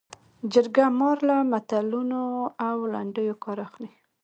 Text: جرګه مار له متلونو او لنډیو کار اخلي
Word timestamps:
جرګه 0.53 0.85
مار 0.99 1.17
له 1.29 1.35
متلونو 1.51 2.23
او 2.67 2.77
لنډیو 2.93 3.35
کار 3.43 3.57
اخلي 3.67 3.89